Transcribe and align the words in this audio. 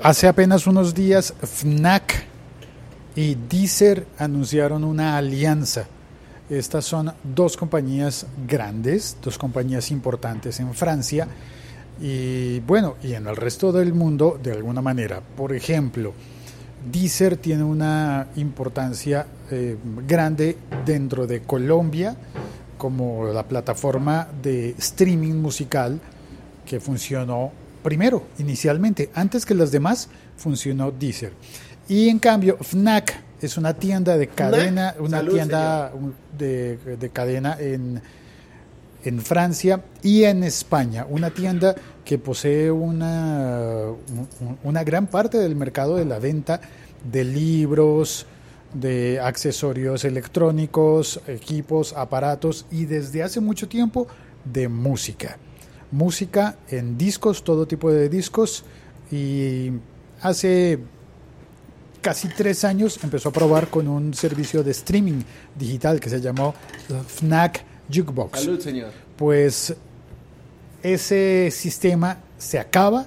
Hace 0.00 0.28
apenas 0.28 0.68
unos 0.68 0.94
días, 0.94 1.34
FNAC 1.42 2.26
y 3.16 3.34
Deezer 3.34 4.06
anunciaron 4.18 4.84
una 4.84 5.16
alianza. 5.16 5.88
Estas 6.48 6.84
son 6.84 7.12
dos 7.24 7.56
compañías 7.56 8.28
grandes, 8.46 9.16
dos 9.20 9.36
compañías 9.36 9.90
importantes 9.90 10.60
en 10.60 10.72
Francia 10.74 11.26
y 12.00 12.60
bueno, 12.60 12.94
y 13.02 13.14
en 13.14 13.26
el 13.26 13.34
resto 13.34 13.72
del 13.72 13.92
mundo 13.92 14.38
de 14.40 14.52
alguna 14.52 14.80
manera. 14.80 15.20
Por 15.20 15.52
ejemplo, 15.52 16.12
Deezer 16.88 17.36
tiene 17.38 17.64
una 17.64 18.28
importancia 18.36 19.26
eh, 19.50 19.76
grande 20.06 20.56
dentro 20.86 21.26
de 21.26 21.42
Colombia 21.42 22.16
como 22.78 23.24
la 23.26 23.42
plataforma 23.42 24.28
de 24.40 24.70
streaming 24.78 25.34
musical 25.34 26.00
que 26.64 26.78
funcionó 26.78 27.63
primero, 27.84 28.24
inicialmente, 28.38 29.10
antes 29.14 29.46
que 29.46 29.54
las 29.54 29.70
demás, 29.70 30.08
funcionó 30.36 30.90
Deezer. 30.90 31.32
Y 31.86 32.08
en 32.08 32.18
cambio, 32.18 32.56
Fnac 32.60 33.14
es 33.40 33.56
una 33.56 33.74
tienda 33.74 34.16
de 34.16 34.26
cadena, 34.26 34.96
una 34.98 35.18
Salud, 35.18 35.34
tienda 35.34 35.92
de, 36.36 36.78
de 36.98 37.10
cadena 37.10 37.56
en, 37.60 38.00
en 39.04 39.20
Francia 39.20 39.84
y 40.02 40.24
en 40.24 40.42
España, 40.42 41.06
una 41.08 41.30
tienda 41.30 41.74
que 42.04 42.18
posee 42.18 42.70
una, 42.70 43.82
una 44.62 44.82
gran 44.82 45.06
parte 45.06 45.38
del 45.38 45.54
mercado 45.54 45.96
de 45.96 46.06
la 46.06 46.18
venta 46.18 46.60
de 47.10 47.22
libros, 47.22 48.26
de 48.72 49.20
accesorios 49.20 50.04
electrónicos, 50.04 51.20
equipos, 51.26 51.92
aparatos 51.92 52.66
y 52.70 52.86
desde 52.86 53.22
hace 53.22 53.40
mucho 53.40 53.68
tiempo 53.68 54.06
de 54.44 54.68
música. 54.68 55.36
Música 55.94 56.56
en 56.68 56.98
discos, 56.98 57.44
todo 57.44 57.66
tipo 57.66 57.88
de 57.88 58.08
discos 58.08 58.64
y 59.12 59.70
hace 60.22 60.80
casi 62.00 62.26
tres 62.28 62.64
años 62.64 62.98
empezó 63.04 63.28
a 63.28 63.32
probar 63.32 63.68
con 63.68 63.86
un 63.86 64.12
servicio 64.12 64.64
de 64.64 64.72
streaming 64.72 65.22
digital 65.56 66.00
que 66.00 66.10
se 66.10 66.20
llamó 66.20 66.52
Fnac 67.06 67.64
Jukebox. 67.88 68.40
Salud, 68.40 68.58
señor. 68.58 68.90
Pues 69.16 69.72
ese 70.82 71.50
sistema 71.52 72.18
se 72.38 72.58
acaba 72.58 73.06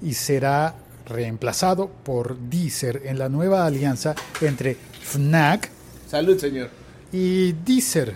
y 0.00 0.14
será 0.14 0.76
reemplazado 1.06 1.90
por 2.04 2.38
Deezer 2.38 3.02
en 3.06 3.18
la 3.18 3.28
nueva 3.28 3.66
alianza 3.66 4.14
entre 4.40 4.76
Fnac 5.02 5.68
Salud, 6.08 6.38
señor. 6.38 6.70
y 7.12 7.52
Deezer. 7.52 8.14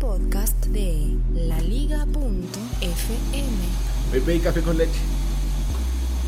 Podcast 0.00 0.66
de 0.66 1.16
laliga.fm. 1.34 2.38
Me 4.12 4.20
pedí 4.20 4.38
café 4.38 4.62
con 4.62 4.78
leche. 4.78 5.00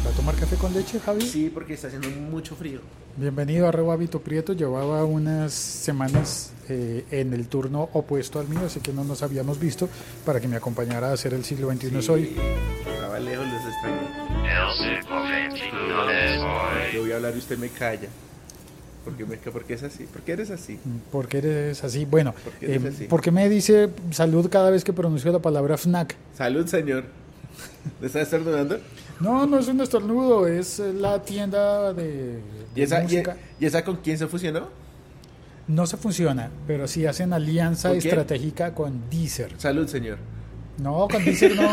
¿Va 0.04 0.10
a 0.10 0.12
tomar 0.14 0.34
café 0.34 0.56
con 0.56 0.74
leche, 0.74 0.98
Javi? 0.98 1.20
Sí, 1.22 1.50
porque 1.54 1.74
está 1.74 1.86
haciendo 1.86 2.08
mucho 2.10 2.56
frío. 2.56 2.80
Bienvenido 3.16 3.68
a 3.68 3.70
Rebo 3.70 3.92
Hábito 3.92 4.20
Prieto. 4.20 4.54
Llevaba 4.54 5.04
unas 5.04 5.52
semanas 5.52 6.52
eh, 6.68 7.04
en 7.12 7.32
el 7.32 7.46
turno 7.46 7.88
opuesto 7.92 8.40
al 8.40 8.48
mío, 8.48 8.62
así 8.66 8.80
que 8.80 8.92
no 8.92 9.04
nos 9.04 9.22
habíamos 9.22 9.60
visto 9.60 9.88
para 10.24 10.40
que 10.40 10.48
me 10.48 10.56
acompañara 10.56 11.10
a 11.10 11.12
hacer 11.12 11.32
el 11.34 11.44
siglo 11.44 11.70
XXI 11.70 12.02
soy. 12.02 12.36
Estaba 12.92 13.20
lejos, 13.20 13.46
los 13.46 13.66
extraño. 13.66 14.00
El 15.44 15.52
siglo 15.52 16.06
XXI 16.06 16.94
Yo 16.94 17.00
voy 17.02 17.12
a 17.12 17.16
hablar 17.16 17.34
y 17.36 17.38
usted 17.38 17.56
me 17.56 17.68
calla. 17.68 18.08
Porque, 19.04 19.24
me, 19.24 19.36
porque 19.36 19.74
es 19.74 19.82
así. 19.82 20.04
¿Por 20.04 20.22
qué 20.22 20.32
eres 20.32 20.50
así? 20.50 20.78
¿Por 21.10 21.26
qué 21.26 21.38
eres 21.38 21.82
así? 21.84 22.04
Bueno, 22.04 22.34
¿Por 22.44 22.52
qué 22.54 22.66
eres 22.66 22.84
eh, 22.84 22.88
así? 22.88 23.04
¿por 23.04 23.22
qué 23.22 23.30
me 23.30 23.48
dice 23.48 23.88
salud 24.10 24.48
cada 24.50 24.70
vez 24.70 24.84
que 24.84 24.92
pronuncio 24.92 25.32
la 25.32 25.38
palabra 25.38 25.76
FNAC? 25.78 26.16
Salud, 26.36 26.66
señor. 26.66 27.04
¿Le 28.00 28.06
está 28.06 28.20
estornudando? 28.20 28.78
No, 29.20 29.46
no 29.46 29.58
es 29.58 29.68
un 29.68 29.80
estornudo, 29.80 30.46
es 30.46 30.80
eh, 30.80 30.92
la 30.92 31.22
tienda 31.22 31.92
de, 31.92 32.40
¿Y 32.74 32.82
esa, 32.82 33.00
y, 33.00 33.02
música. 33.04 33.36
y 33.58 33.66
esa 33.66 33.84
con 33.84 33.96
quién 33.96 34.18
se 34.18 34.26
fusionó? 34.26 34.68
No 35.68 35.86
se 35.86 35.96
funciona, 35.96 36.50
pero 36.66 36.88
sí 36.88 37.06
hacen 37.06 37.32
alianza 37.32 37.90
¿Con 37.90 37.98
estratégica 37.98 38.74
con 38.74 39.08
Deezer. 39.10 39.52
Salud, 39.58 39.86
señor. 39.86 40.18
No, 40.78 41.06
con 41.08 41.24
Deezer 41.24 41.54
no. 41.54 41.70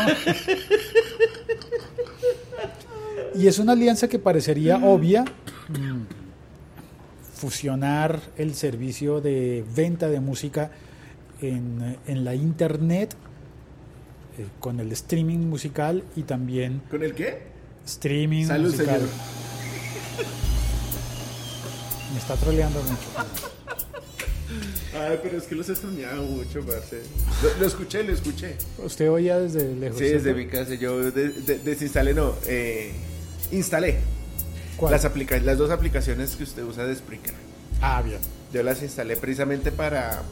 y 3.34 3.46
es 3.46 3.58
una 3.58 3.72
alianza 3.72 4.08
que 4.08 4.18
parecería 4.18 4.76
obvia. 4.76 5.24
Fusionar 7.38 8.20
el 8.36 8.54
servicio 8.56 9.20
de 9.20 9.64
venta 9.76 10.08
de 10.08 10.18
música 10.18 10.72
en, 11.40 11.96
en 12.08 12.24
la 12.24 12.34
internet 12.34 13.14
eh, 14.38 14.46
con 14.58 14.80
el 14.80 14.90
streaming 14.90 15.38
musical 15.38 16.02
y 16.16 16.22
también 16.22 16.82
¿Con 16.90 17.04
el 17.04 17.14
qué? 17.14 17.42
streaming 17.86 18.44
Salud, 18.46 18.72
musical. 18.72 18.96
señor. 19.00 19.08
Me 22.12 22.18
está 22.18 22.34
troleando 22.36 22.80
mucho. 22.82 23.28
Ay, 25.00 25.18
pero 25.22 25.38
es 25.38 25.44
que 25.44 25.54
los 25.54 25.68
extrañaba 25.68 26.20
mucho, 26.22 26.60
parce. 26.66 27.02
Lo, 27.42 27.60
lo 27.60 27.66
escuché, 27.66 28.02
lo 28.02 28.12
escuché. 28.14 28.56
Usted 28.82 29.10
oía 29.10 29.38
desde 29.38 29.74
lejos. 29.76 29.98
Sí, 29.98 30.04
desde 30.06 30.34
mi 30.34 30.46
casa. 30.48 30.74
Yo 30.74 30.98
de- 31.12 31.28
de- 31.28 31.58
desinstalé, 31.60 32.14
no, 32.14 32.34
eh, 32.46 32.92
instalé 33.52 33.98
¿Cuál? 34.78 34.92
las, 34.92 35.04
aplica 35.04 35.36
las 35.38 35.58
dos 35.58 35.70
aplicaciones 35.70 36.36
que 36.36 36.44
usted 36.44 36.62
usa 36.62 36.84
de 36.86 36.94
Spreaker. 36.94 37.34
Ah, 37.82 38.00
bien. 38.02 38.18
Yo 38.52 38.62
las 38.62 38.82
instalé 38.82 39.16
precisamente 39.16 39.70
para, 39.72 40.22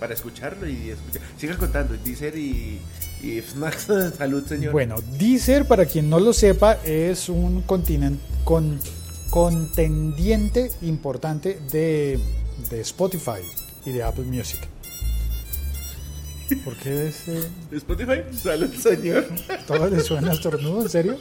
para 0.00 0.14
escucharlo 0.14 0.68
y 0.68 0.90
escuchar. 0.90 1.22
Siga 1.38 1.56
contando, 1.56 1.94
Deezer 2.04 2.36
y, 2.36 2.80
y 3.22 3.40
Fnac. 3.42 3.78
Salud, 4.16 4.44
señor. 4.46 4.72
Bueno, 4.72 4.96
Deezer, 5.18 5.66
para 5.68 5.86
quien 5.86 6.10
no 6.10 6.18
lo 6.18 6.32
sepa, 6.32 6.78
es 6.84 7.28
un 7.28 7.64
continen- 7.66 8.18
con, 8.44 8.80
contendiente 9.30 10.70
importante 10.82 11.58
de, 11.70 12.18
de 12.70 12.80
Spotify 12.80 13.40
y 13.84 13.92
de 13.92 14.02
Apple 14.02 14.24
Music. 14.24 14.60
¿Por 16.64 16.76
qué 16.76 17.08
ese, 17.08 17.48
Spotify, 17.72 18.20
salud, 18.36 18.72
señor. 18.74 19.26
todo 19.66 19.88
le 19.88 20.00
suena 20.00 20.32
estornudo? 20.32 20.82
¿En 20.82 20.88
serio? 20.88 21.16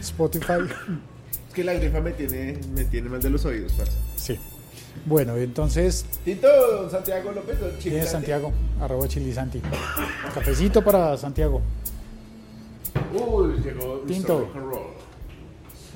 Spotify. 0.00 0.54
Es 1.56 1.60
que 1.60 1.64
la 1.64 1.72
grifa 1.72 2.02
me 2.02 2.12
tiene, 2.12 2.58
me 2.74 2.84
tiene 2.84 3.08
mal 3.08 3.18
de 3.22 3.30
los 3.30 3.42
oídos, 3.46 3.72
parce. 3.72 3.96
Sí. 4.16 4.38
Bueno, 5.06 5.38
entonces, 5.38 6.04
Tito, 6.22 6.48
don 6.82 6.90
Santiago 6.90 7.32
López, 7.32 7.58
don 7.58 7.70
¿quién 7.70 7.80
Chile 7.80 7.98
es 8.00 8.10
Santi. 8.10 8.26
Santiago? 8.26 8.52
Arroba 8.78 9.08
Chilisanti. 9.08 9.62
Cafecito 10.34 10.84
para 10.84 11.16
Santiago. 11.16 11.62
Uy, 13.14 13.54
llegó. 13.64 14.02
Tinto. 14.06 14.40
Rock 14.40 14.56
and 14.56 14.70
Roll. 14.70 14.82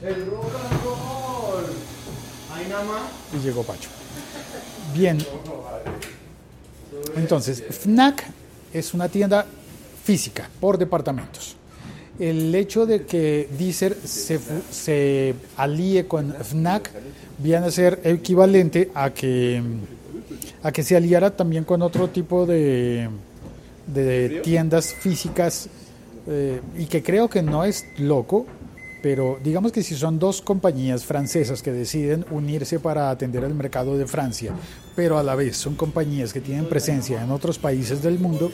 El 0.03 0.27
rock 0.31 0.51
and 0.71 0.83
roll. 0.83 1.65
Ahí 2.55 2.67
nada 2.67 2.85
más. 2.85 3.03
y 3.35 3.45
llegó 3.45 3.63
Pacho. 3.63 3.91
Bien. 4.95 5.19
Entonces, 7.17 7.63
FNAC 7.69 8.25
es 8.73 8.95
una 8.95 9.11
tienda 9.11 9.45
física 10.05 10.49
por 10.59 10.79
departamentos. 10.79 11.55
El 12.21 12.55
hecho 12.55 12.85
de 12.85 13.07
que 13.07 13.49
Deezer 13.59 13.97
se, 14.05 14.39
se 14.71 15.35
alíe 15.57 16.07
con 16.07 16.35
FNAC 16.35 16.91
viene 17.39 17.67
a 17.67 17.71
ser 17.71 17.99
equivalente 18.05 18.91
a 18.95 19.09
que, 19.09 19.63
a 20.63 20.71
que 20.71 20.83
se 20.83 20.97
aliara 20.97 21.35
también 21.35 21.65
con 21.65 21.81
otro 21.81 22.09
tipo 22.09 22.45
de, 22.45 23.09
de 23.87 24.41
tiendas 24.45 24.93
físicas 24.93 25.71
eh, 26.27 26.61
y 26.77 26.85
que 26.87 27.03
creo 27.03 27.29
que 27.29 27.43
no 27.43 27.65
es 27.65 27.87
loco, 27.97 28.47
pero 29.03 29.39
digamos 29.43 29.73
que 29.73 29.83
si 29.83 29.95
son 29.95 30.19
dos 30.19 30.43
compañías 30.43 31.07
francesas 31.07 31.63
que 31.63 31.73
deciden 31.73 32.27
unirse 32.31 32.79
para 32.79 33.11
atender 33.11 33.45
el 33.45 33.55
mercado 33.55 33.97
de 33.97 34.07
Francia, 34.07 34.53
pero 34.95 35.19
a 35.19 35.23
la 35.23 35.35
vez 35.35 35.57
son 35.57 35.75
compañías 35.75 36.33
que 36.35 36.43
tienen 36.43 36.67
presencia 36.67 37.23
en 37.23 37.31
otros 37.31 37.59
países 37.59 38.03
del 38.03 38.19
mundo, 38.19 38.53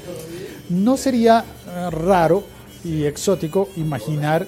no 0.70 0.96
sería 0.96 1.44
eh, 1.66 1.90
raro 1.90 2.44
y 2.86 3.04
exótico 3.04 3.68
imaginar 3.76 4.46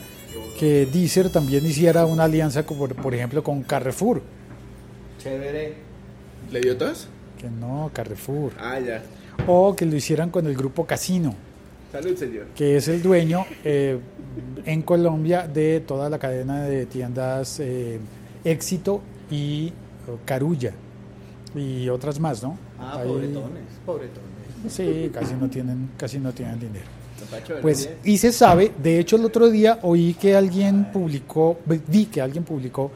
que 0.58 0.86
Deezer 0.86 1.30
también 1.30 1.64
hiciera 1.66 2.04
una 2.06 2.24
alianza, 2.24 2.64
como, 2.64 2.80
por, 2.80 2.94
por 2.96 3.14
ejemplo, 3.14 3.42
con 3.42 3.62
Carrefour. 3.62 4.22
Chévere. 5.18 5.74
¿Le 6.50 6.60
dio 6.60 6.76
tos? 6.76 7.08
Que 7.38 7.48
no, 7.50 7.90
Carrefour. 7.92 8.52
Ah, 8.58 8.78
ya. 8.80 9.02
O 9.46 9.74
que 9.76 9.86
lo 9.86 9.96
hicieran 9.96 10.30
con 10.30 10.46
el 10.46 10.54
grupo 10.56 10.86
Casino. 10.86 11.34
Salud, 11.92 12.16
señor. 12.16 12.46
que 12.54 12.76
es 12.76 12.86
el 12.88 13.02
dueño 13.02 13.46
eh, 13.64 13.98
en 14.66 14.82
Colombia 14.82 15.48
de 15.48 15.80
toda 15.80 16.10
la 16.10 16.18
cadena 16.18 16.64
de 16.64 16.84
tiendas 16.84 17.60
eh, 17.60 17.98
Éxito 18.44 19.00
y 19.30 19.72
Carulla 20.26 20.72
y 21.54 21.88
otras 21.88 22.20
más, 22.20 22.42
¿no? 22.42 22.58
Ah, 22.78 22.98
Ahí- 22.98 23.08
pobretones, 23.08 23.62
pobretones. 23.86 24.28
Sí, 24.68 25.10
casi 25.14 25.32
no 25.34 25.48
tienen, 25.48 25.90
casi 25.96 26.18
no 26.18 26.32
tienen 26.32 26.60
dinero. 26.60 26.84
Pues, 27.62 27.90
y 28.04 28.18
se 28.18 28.32
sabe, 28.32 28.72
de 28.82 28.98
hecho 28.98 29.16
el 29.16 29.24
otro 29.24 29.48
día 29.50 29.78
oí 29.82 30.14
que 30.14 30.34
alguien 30.34 30.90
publicó, 30.92 31.58
vi 31.86 32.06
que 32.06 32.20
alguien 32.20 32.44
publicó 32.44 32.90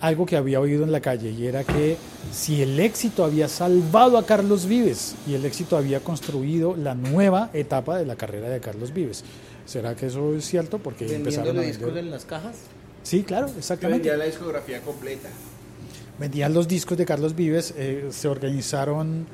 algo 0.00 0.26
que 0.26 0.36
había 0.36 0.60
oído 0.60 0.84
en 0.84 0.92
la 0.92 1.00
calle 1.00 1.30
y 1.30 1.46
era 1.46 1.64
que 1.64 1.96
si 2.30 2.60
el 2.60 2.78
éxito 2.78 3.24
había 3.24 3.48
salvado 3.48 4.18
a 4.18 4.26
Carlos 4.26 4.66
Vives 4.66 5.14
y 5.26 5.34
el 5.34 5.44
éxito 5.46 5.76
había 5.78 6.00
construido 6.00 6.76
la 6.76 6.94
nueva 6.94 7.50
etapa 7.54 7.96
de 7.96 8.04
la 8.04 8.14
carrera 8.14 8.50
de 8.50 8.60
Carlos 8.60 8.92
Vives. 8.92 9.24
¿Será 9.64 9.96
que 9.96 10.06
eso 10.06 10.34
es 10.34 10.44
cierto? 10.44 10.78
Porque 10.78 11.14
empezaron 11.14 11.56
a 11.58 11.62
vender. 11.62 11.96
en 11.96 12.10
las 12.10 12.26
cajas. 12.26 12.56
Sí, 13.02 13.22
claro, 13.22 13.48
exactamente. 13.56 14.08
vendía 14.08 14.16
la 14.18 14.26
discografía 14.26 14.80
completa. 14.82 15.30
vendían 16.18 16.52
los 16.52 16.68
discos 16.68 16.98
de 16.98 17.06
Carlos 17.06 17.34
Vives, 17.34 17.72
eh, 17.76 18.08
se 18.10 18.28
organizaron 18.28 19.26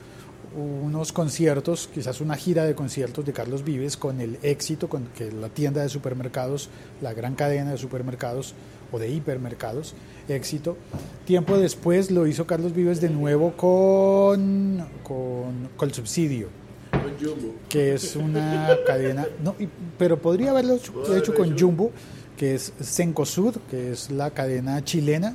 unos 0.57 1.13
conciertos, 1.13 1.89
quizás 1.95 2.21
una 2.21 2.35
gira 2.37 2.65
de 2.65 2.75
conciertos 2.75 3.25
de 3.25 3.33
Carlos 3.33 3.63
Vives 3.65 3.97
con 3.97 4.21
el 4.21 4.39
éxito, 4.43 4.89
con 4.89 5.05
que 5.17 5.31
la 5.31 5.49
tienda 5.49 5.83
de 5.83 5.89
supermercados, 5.89 6.69
la 7.01 7.13
gran 7.13 7.35
cadena 7.35 7.71
de 7.71 7.79
supermercados 7.79 8.55
o 8.93 8.99
de 8.99 9.09
hipermercados, 9.11 9.95
éxito. 10.29 10.77
Tiempo 11.25 11.57
después 11.57 12.11
lo 12.11 12.27
hizo 12.27 12.47
Carlos 12.47 12.75
Vives 12.75 13.01
de 13.01 13.11
nuevo 13.11 13.53
con, 13.57 14.85
con, 15.05 15.69
con 15.77 15.95
subsidio 15.95 16.49
Con 16.91 17.13
Jumbo. 17.25 17.55
que 17.69 17.95
es 17.95 18.17
una 18.17 18.71
cadena, 18.87 19.27
no, 19.45 19.55
y- 19.59 19.69
pero 19.99 20.21
podría 20.21 20.51
haberlo 20.51 20.75
hecho, 20.75 21.17
hecho 21.17 21.35
con 21.35 21.57
Jumbo, 21.59 21.93
que 22.37 22.55
es 22.57 22.73
Cencosud, 22.81 23.57
que 23.71 23.93
es 23.93 24.11
la 24.11 24.31
cadena 24.33 24.83
chilena. 24.85 25.35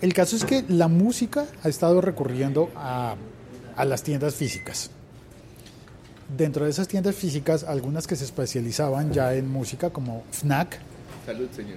El 0.00 0.14
caso 0.14 0.36
es 0.36 0.44
que 0.44 0.64
la 0.68 0.88
música 0.88 1.46
ha 1.62 1.68
estado 1.68 2.00
recurriendo 2.00 2.70
a, 2.74 3.16
a 3.76 3.84
las 3.84 4.02
tiendas 4.02 4.34
físicas. 4.34 4.90
Dentro 6.36 6.64
de 6.64 6.70
esas 6.70 6.88
tiendas 6.88 7.14
físicas, 7.16 7.64
algunas 7.64 8.06
que 8.06 8.16
se 8.16 8.24
especializaban 8.24 9.12
ya 9.12 9.34
en 9.34 9.48
música, 9.50 9.90
como 9.90 10.22
FNAC, 10.30 10.78
Salud, 11.26 11.48
señor. 11.54 11.76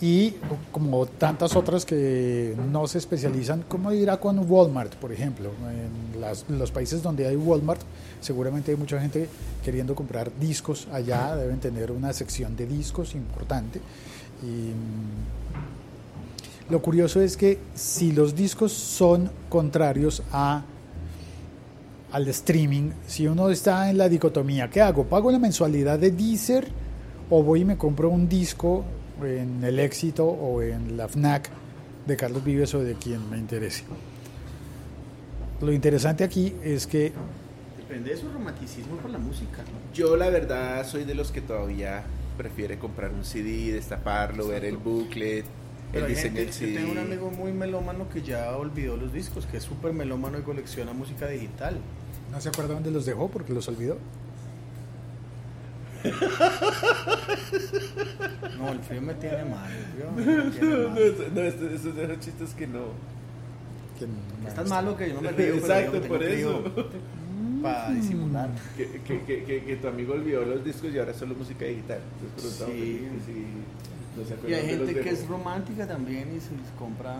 y 0.00 0.34
como 0.70 1.04
tantas 1.06 1.54
otras 1.56 1.84
que 1.84 2.56
no 2.70 2.86
se 2.86 2.98
especializan, 2.98 3.64
como 3.68 3.90
dirá 3.90 4.18
con 4.18 4.38
Walmart, 4.50 4.94
por 4.94 5.12
ejemplo. 5.12 5.50
En 6.14 6.20
las- 6.20 6.44
los 6.48 6.70
países 6.70 7.02
donde 7.02 7.26
hay 7.26 7.36
Walmart, 7.36 7.80
seguramente 8.20 8.70
hay 8.70 8.76
mucha 8.76 8.98
gente 9.00 9.28
queriendo 9.64 9.94
comprar 9.94 10.30
discos 10.40 10.86
allá, 10.92 11.36
deben 11.36 11.58
tener 11.60 11.90
una 11.92 12.12
sección 12.12 12.56
de 12.56 12.66
discos 12.66 13.14
importante. 13.14 13.80
Y 14.42 14.70
lo 16.72 16.80
curioso 16.80 17.20
es 17.20 17.36
que 17.36 17.58
si 17.74 18.12
los 18.12 18.34
discos 18.34 18.72
son 18.72 19.30
contrarios 19.50 20.22
a 20.32 20.64
al 22.10 22.28
streaming, 22.28 22.90
si 23.06 23.26
uno 23.26 23.50
está 23.50 23.90
en 23.90 23.98
la 23.98 24.08
dicotomía, 24.08 24.68
¿qué 24.70 24.80
hago? 24.80 25.04
¿Pago 25.04 25.30
la 25.30 25.38
mensualidad 25.38 25.98
de 25.98 26.10
Deezer 26.10 26.66
o 27.28 27.42
voy 27.42 27.60
y 27.60 27.64
me 27.66 27.76
compro 27.76 28.08
un 28.08 28.26
disco 28.26 28.84
en 29.22 29.62
el 29.64 29.78
éxito 29.80 30.26
o 30.26 30.62
en 30.62 30.96
la 30.96 31.08
FNAC 31.08 31.50
de 32.06 32.16
Carlos 32.16 32.42
Vives 32.42 32.74
o 32.74 32.82
de 32.82 32.94
quien 32.94 33.28
me 33.28 33.36
interese? 33.36 33.84
Lo 35.60 35.72
interesante 35.72 36.24
aquí 36.24 36.54
es 36.64 36.86
que 36.86 37.12
Depende 37.76 38.10
de 38.10 38.16
su 38.16 38.30
romanticismo 38.30 38.96
por 38.96 39.10
la 39.10 39.18
música. 39.18 39.62
Yo 39.92 40.16
la 40.16 40.30
verdad 40.30 40.86
soy 40.86 41.04
de 41.04 41.14
los 41.14 41.32
que 41.32 41.42
todavía 41.42 42.02
prefiere 42.38 42.78
comprar 42.78 43.10
un 43.12 43.24
CD, 43.26 43.72
destaparlo, 43.72 44.48
ver 44.48 44.64
el 44.64 44.78
booklet, 44.78 45.44
Pero 45.92 46.06
el 46.06 46.14
diseño 46.14 46.36
gente- 46.36 46.52
yo 46.72 46.74
tengo 46.80 46.92
un 46.92 46.98
amigo 46.98 47.30
muy 47.30 47.52
melómano 47.52 48.08
que 48.08 48.22
ya 48.22 48.56
olvidó 48.56 48.96
los 48.96 49.12
discos, 49.12 49.44
que 49.46 49.58
es 49.58 49.62
súper 49.62 49.92
melómano 49.92 50.38
y 50.38 50.42
colecciona 50.42 50.92
música 50.92 51.26
digital. 51.28 51.76
no 52.30 52.40
se 52.40 52.48
acuerda 52.48 52.72
dónde 52.74 52.90
los 52.90 53.04
dejó 53.04 53.28
porque 53.28 53.52
los 53.52 53.68
olvidó. 53.68 53.98
No, 58.58 58.70
el 58.70 58.78
frío 58.80 59.02
me 59.02 59.14
tiene 59.14 59.44
mal. 59.44 59.70
me 60.16 60.22
tiene 60.50 60.68
No, 60.76 60.88
mal. 60.90 61.14
no, 61.34 61.40
esos 61.42 62.20
chistes 62.20 62.54
que 62.54 62.66
no. 62.66 62.80
Que 63.98 64.06
no- 64.06 64.48
Es 64.48 64.54
tan 64.54 64.68
malo 64.68 64.96
que 64.96 65.08
yo 65.08 65.14
no 65.14 65.20
me 65.22 65.32
río. 65.32 65.54
Exacto, 65.54 66.00
por 66.02 66.22
eso. 66.22 66.64
Para 67.62 67.90
disimular. 67.90 68.50
Que, 68.76 69.00
que, 69.06 69.20
que, 69.22 69.44
que, 69.44 69.64
que 69.64 69.76
tu 69.76 69.86
amigo 69.88 70.14
olvidó 70.14 70.44
los 70.44 70.64
discos 70.64 70.92
y 70.92 70.98
ahora 70.98 71.12
es 71.12 71.16
solo 71.16 71.34
música 71.36 71.64
digital. 71.64 72.00
Entonces 72.20 72.58
preguntaba 72.58 72.72
Sí. 72.72 73.06
Y 74.48 74.52
hay 74.52 74.66
gente 74.66 74.94
que 75.00 75.10
es 75.10 75.26
romántica 75.26 75.86
también 75.86 76.28
y 76.36 76.40
se 76.40 76.50
les 76.50 76.70
compra 76.78 77.16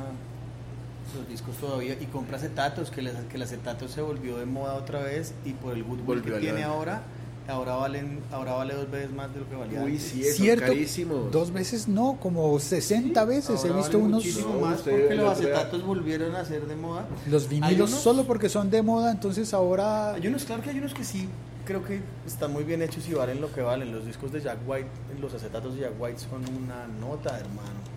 los 1.17 1.29
discos 1.29 1.57
todavía 1.57 1.95
y 2.01 2.07
compra 2.07 2.37
acetatos, 2.37 2.91
que, 2.91 3.03
les- 3.03 3.15
que 3.29 3.37
el 3.37 3.43
acetato 3.43 3.89
se 3.89 4.01
volvió 4.01 4.39
de 4.39 4.47
moda 4.47 4.75
otra 4.75 5.01
vez 5.03 5.35
y 5.45 5.53
por 5.53 5.75
el 5.75 5.85
goodwill 5.85 6.23
que 6.23 6.31
tiene 6.33 6.63
ahora, 6.63 7.03
ahora 7.49 7.75
valen 7.75 8.21
ahora 8.31 8.53
vale 8.55 8.75
dos 8.75 8.91
veces 8.91 9.11
más 9.13 9.33
de 9.35 9.41
lo 9.41 9.49
que 9.51 9.57
valía 9.57 9.83
Uy, 9.83 9.99
sí, 9.99 10.23
eso, 10.25 10.43
Cierto, 10.43 10.67
carísimos. 10.67 11.31
dos 11.33 11.51
veces 11.53 11.89
no, 11.89 12.17
como 12.21 12.59
60 12.59 13.25
veces 13.25 13.63
he 13.65 13.73
visto 13.73 13.93
vale 13.99 14.05
unos 14.05 14.25
muchísimo 14.25 14.55
No, 14.55 14.61
más 14.61 14.79
usted 14.79 14.93
porque 14.93 15.15
los 15.17 15.33
acetatos 15.33 15.83
volvieron 15.85 16.35
a 16.37 16.45
ser 16.45 16.67
de 16.67 16.77
moda. 16.77 17.07
los 17.29 17.49
vinilos 17.49 17.91
unos- 17.91 18.03
solo 18.03 18.25
porque 18.25 18.49
son 18.49 18.71
de 18.71 18.81
moda, 18.83 19.11
entonces 19.11 19.53
ahora 19.53 20.15
Hay 20.15 20.27
unos, 20.29 20.45
claro 20.45 20.63
que 20.63 20.71
hay 20.71 20.79
unos 20.79 20.95
que 20.95 21.05
sí 21.05 21.29
creo 21.65 21.85
que 21.85 22.01
están 22.27 22.53
muy 22.53 22.65
bien 22.65 22.83
hechos 22.83 23.09
y 23.09 23.15
valen 23.15 23.41
lo 23.41 23.53
que 23.53 23.61
valen. 23.63 23.93
Los 23.93 24.05
discos 24.07 24.33
de 24.33 24.41
Jack 24.41 24.59
White, 24.67 24.89
los 25.21 25.33
acetatos 25.35 25.75
de 25.75 25.83
Jack 25.83 25.93
White 25.99 26.19
son 26.19 26.43
una 26.57 26.87
nota, 27.01 27.39
hermano. 27.39 27.93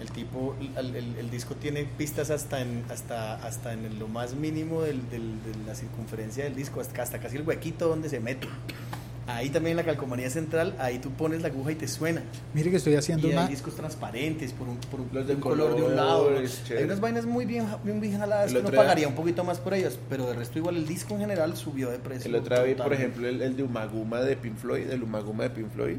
El 0.00 0.10
tipo, 0.10 0.54
el, 0.76 1.30
disco 1.30 1.54
tiene 1.54 1.84
pistas 1.84 2.28
hasta 2.30 2.60
en, 2.60 2.84
hasta, 2.90 3.34
hasta 3.36 3.72
en 3.72 3.98
lo 3.98 4.08
más 4.08 4.34
mínimo 4.34 4.82
del- 4.82 5.08
del- 5.08 5.42
de 5.42 5.54
la 5.66 5.74
circunferencia 5.74 6.44
del 6.44 6.54
disco, 6.54 6.80
hasta 6.80 7.18
casi 7.20 7.36
el 7.36 7.42
huequito 7.46 7.88
donde 7.88 8.08
se 8.08 8.20
mete. 8.20 8.48
Ahí 9.26 9.48
también 9.48 9.70
en 9.78 9.78
la 9.78 9.90
calcomanía 9.90 10.28
central, 10.28 10.74
ahí 10.78 10.98
tú 10.98 11.08
pones 11.10 11.40
la 11.40 11.48
aguja 11.48 11.72
y 11.72 11.76
te 11.76 11.88
suena. 11.88 12.22
mire 12.52 12.70
que 12.70 12.76
estoy 12.76 12.94
haciendo 12.94 13.26
Y 13.26 13.30
hay 13.30 13.36
una 13.38 13.46
discos 13.48 13.74
transparentes 13.74 14.52
por 14.52 14.68
un, 14.68 14.76
por 14.76 15.00
un- 15.00 15.08
Los 15.14 15.26
de 15.26 15.34
un 15.36 15.40
color 15.40 15.74
de 15.76 15.82
un 15.82 15.96
lado. 15.96 16.28
Hay 16.38 16.84
unas 16.84 17.00
vainas 17.00 17.24
muy 17.24 17.46
bien, 17.46 17.64
bien, 17.82 18.02
bien 18.02 18.18
jaladas 18.18 18.52
El 18.52 18.62
que 18.62 18.70
día- 18.70 18.80
pagaría 18.80 19.08
un 19.08 19.14
poquito 19.14 19.42
más 19.42 19.58
por 19.60 19.72
ellas, 19.72 19.98
pero 20.10 20.26
de 20.26 20.34
resto 20.34 20.58
igual 20.58 20.76
el 20.76 20.86
disco 20.86 21.14
en 21.14 21.20
general 21.20 21.56
subió 21.56 21.90
de 21.90 21.98
precio. 21.98 22.28
El 22.28 22.34
otro 22.34 22.54
día 22.56 22.64
vi, 22.64 22.74
por 22.74 22.92
ejemplo, 22.92 23.26
el, 23.26 23.40
el 23.40 23.56
de 23.56 23.62
Umaguma 23.62 24.20
de 24.20 24.36
Pink 24.36 24.56
Floyd, 24.58 24.90
el 24.90 25.02
Umaguma 25.02 25.44
de 25.44 25.50
Pink 25.50 25.70
Floyd, 25.72 25.96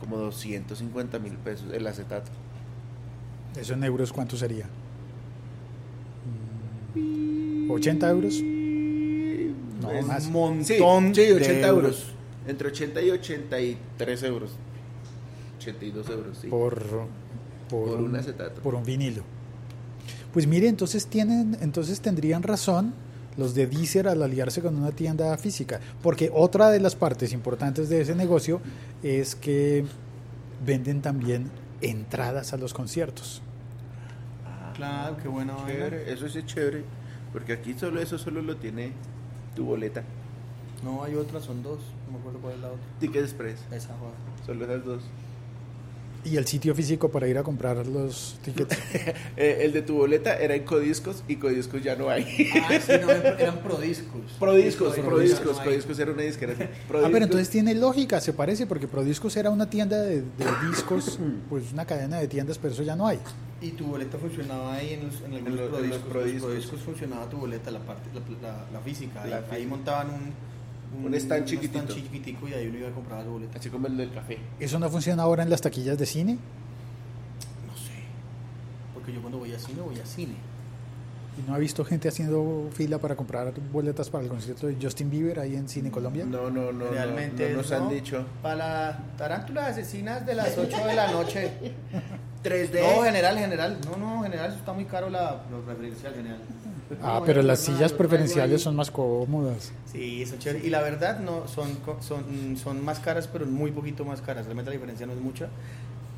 como 0.00 0.16
250 0.16 1.18
mil 1.18 1.34
pesos, 1.34 1.66
el 1.74 1.86
acetato. 1.86 2.30
¿Eso 3.60 3.74
en 3.74 3.84
euros 3.84 4.14
cuánto 4.14 4.38
sería? 4.38 4.64
Mm, 6.94 7.70
¿80 7.70 8.10
euros? 8.10 8.40
No, 9.82 9.90
es 9.92 10.06
más. 10.06 10.26
un 10.26 10.32
montón 10.32 11.14
Sí, 11.14 11.20
sí, 11.22 11.28
de 11.28 11.34
80 11.34 11.66
euros. 11.68 12.06
Entre 12.46 12.68
80 12.68 13.02
y 13.02 13.10
83 13.10 14.22
euros. 14.24 14.50
82 15.58 16.08
euros, 16.10 16.38
sí. 16.38 16.48
Por, 16.48 16.82
por, 17.68 17.88
Por 17.88 18.00
un 18.00 18.16
acetato. 18.16 18.60
Por 18.62 18.74
un 18.74 18.84
vinilo. 18.84 19.22
Pues 20.32 20.46
mire, 20.46 20.68
entonces 20.68 21.06
tienen, 21.06 21.56
entonces 21.60 22.00
tendrían 22.00 22.42
razón 22.42 22.94
los 23.36 23.54
de 23.54 23.66
Deezer 23.66 24.08
al 24.08 24.22
aliarse 24.22 24.60
con 24.60 24.76
una 24.76 24.90
tienda 24.92 25.36
física, 25.38 25.80
porque 26.02 26.30
otra 26.34 26.70
de 26.70 26.80
las 26.80 26.96
partes 26.96 27.32
importantes 27.32 27.88
de 27.88 28.00
ese 28.00 28.14
negocio 28.14 28.60
es 29.02 29.34
que 29.34 29.84
venden 30.64 31.02
también 31.02 31.50
entradas 31.80 32.52
a 32.52 32.56
los 32.56 32.74
conciertos. 32.74 33.42
Claro, 34.74 35.16
qué. 35.16 35.28
Chévere, 35.66 36.12
eso 36.12 36.28
sí 36.28 36.38
es 36.38 36.46
chévere. 36.46 36.84
Porque 37.32 37.52
aquí 37.54 37.74
solo 37.74 38.00
eso 38.00 38.18
solo 38.18 38.42
lo 38.42 38.56
tiene 38.56 38.92
tu 39.54 39.64
boleta. 39.64 40.02
No, 40.84 41.02
hay 41.04 41.14
otras, 41.14 41.44
son 41.44 41.62
dos. 41.62 41.78
No 42.06 42.12
me 42.14 42.18
acuerdo 42.18 42.38
cuál 42.40 42.54
es 42.54 42.60
la 42.60 42.68
otra. 42.68 42.82
Ticket 43.00 43.22
Express. 43.24 43.60
Esa, 43.70 43.94
joder. 43.98 44.14
Solo 44.46 44.64
esas 44.64 44.84
dos. 44.84 45.02
Y 46.24 46.36
el 46.36 46.46
sitio 46.46 46.72
físico 46.72 47.08
para 47.10 47.26
ir 47.26 47.36
a 47.36 47.42
comprar 47.42 47.84
los 47.84 48.38
tickets. 48.44 48.76
Eh, 49.36 49.58
el 49.62 49.72
de 49.72 49.82
tu 49.82 49.94
boleta 49.96 50.36
era 50.38 50.54
en 50.54 50.62
Codiscos 50.64 51.24
y 51.26 51.34
Codiscos 51.36 51.82
ya 51.82 51.96
no 51.96 52.08
hay. 52.10 52.22
Ah, 52.62 52.78
sí, 52.80 52.92
no, 53.00 53.10
eran 53.10 53.58
prodiscos. 53.58 54.20
Prodiscos, 54.38 54.94
Prodiscos. 55.00 55.58
Prodiscos 55.58 55.98
era 55.98 56.12
una 56.12 56.22
disquera. 56.22 56.52
así. 56.52 56.62
Ah, 56.62 56.68
Prodiscos- 56.88 57.10
pero 57.12 57.24
entonces 57.24 57.50
tiene 57.50 57.74
lógica, 57.74 58.20
se 58.20 58.32
parece, 58.32 58.66
porque 58.66 58.86
Prodiscos 58.86 59.36
era 59.36 59.50
una 59.50 59.68
tienda 59.68 60.00
de, 60.00 60.20
de 60.22 60.44
discos, 60.68 61.18
pues 61.48 61.72
una 61.72 61.86
cadena 61.86 62.18
de 62.18 62.28
tiendas, 62.28 62.56
pero 62.58 62.72
eso 62.72 62.84
ya 62.84 62.94
no 62.94 63.08
hay. 63.08 63.18
Y 63.60 63.70
tu 63.72 63.86
boleta 63.86 64.16
funcionaba 64.18 64.74
ahí 64.74 64.92
en, 64.94 65.06
los, 65.06 65.20
en 65.22 65.34
algunos 65.34 65.46
En 65.48 65.56
los- 65.56 65.58
en 65.58 65.58
los 65.58 65.72
prodiscos. 65.72 65.90
En 65.90 65.90
los 65.90 66.02
prodiscos. 66.12 66.50
prodiscos 66.50 66.80
funcionaba 66.82 67.28
tu 67.30 67.36
boleta, 67.38 67.70
la 67.72 67.80
parte, 67.80 68.08
la, 68.14 68.48
la- 68.48 68.64
la 68.72 68.80
física. 68.80 69.14
La 69.26 69.36
ahí, 69.38 69.42
física. 69.42 69.56
ahí 69.56 69.66
montaban 69.66 70.10
un, 70.10 70.32
Un 71.04 71.14
stand 71.14 71.46
chiquitito. 71.46 71.94
chiquitico 71.94 72.48
y 72.48 72.54
ahí 72.54 72.66
uno 72.66 72.78
iba 72.78 72.88
a 72.88 72.92
comprar 72.92 73.24
su 73.24 73.30
boleta. 73.30 73.58
Así 73.58 73.70
como 73.70 73.86
el 73.86 73.96
del 73.96 74.12
café. 74.12 74.38
¿Eso 74.60 74.78
no 74.78 74.90
funciona 74.90 75.22
ahora 75.22 75.42
en 75.42 75.50
las 75.50 75.60
taquillas 75.60 75.98
de 75.98 76.06
cine? 76.06 76.32
No 77.66 77.76
sé. 77.76 77.92
Porque 78.94 79.12
yo 79.12 79.20
cuando 79.20 79.38
voy 79.38 79.52
a 79.52 79.58
cine, 79.58 79.80
voy 79.80 79.98
a 79.98 80.06
cine. 80.06 80.34
¿Y 81.38 81.48
no 81.48 81.54
ha 81.54 81.58
visto 81.58 81.82
gente 81.82 82.08
haciendo 82.08 82.68
fila 82.74 82.98
para 82.98 83.16
comprar 83.16 83.54
boletas 83.72 84.10
para 84.10 84.24
el 84.24 84.28
concierto 84.28 84.66
de 84.66 84.76
Justin 84.80 85.08
Bieber 85.10 85.40
ahí 85.40 85.56
en 85.56 85.66
Cine 85.66 85.90
Colombia? 85.90 86.26
No, 86.26 86.50
no, 86.50 86.72
no. 86.72 86.90
Realmente 86.90 87.44
no, 87.44 87.50
no 87.50 87.56
nos 87.62 87.70
no. 87.70 87.76
han 87.76 87.88
dicho. 87.88 88.26
Para 88.42 88.54
las 88.56 89.16
tarántulas 89.16 89.70
asesinas 89.70 90.26
de 90.26 90.34
las 90.34 90.58
8 90.58 90.86
de 90.86 90.94
la 90.94 91.10
noche. 91.10 91.52
3D. 92.44 92.96
No, 92.96 93.02
general, 93.02 93.38
general. 93.38 93.78
No, 93.84 93.96
no, 93.96 94.22
general, 94.22 94.50
eso 94.50 94.58
está 94.58 94.72
muy 94.72 94.84
caro 94.84 95.08
la, 95.08 95.42
lo 95.50 95.60
preferencial 95.62 96.12
general. 96.14 96.38
Ah, 97.02 97.18
No, 97.20 97.24
pero 97.24 97.42
las 97.42 97.60
sillas 97.60 97.92
preferenciales 97.92 98.62
son 98.62 98.76
más 98.76 98.90
cómodas. 98.90 99.72
Sí, 99.90 100.24
son 100.26 100.38
chéveres. 100.38 100.64
Y 100.64 100.70
la 100.70 100.82
verdad, 100.82 101.20
no, 101.20 101.46
son, 101.48 101.70
son, 102.00 102.56
son 102.56 102.84
más 102.84 102.98
caras, 103.00 103.28
pero 103.28 103.46
muy 103.46 103.70
poquito 103.70 104.04
más 104.04 104.20
caras. 104.20 104.44
Realmente 104.46 104.70
la 104.70 104.74
diferencia 104.74 105.06
no 105.06 105.12
es 105.12 105.20
mucha. 105.20 105.48